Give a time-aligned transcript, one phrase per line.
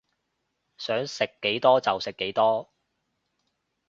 [0.79, 2.71] 想食幾多就食幾多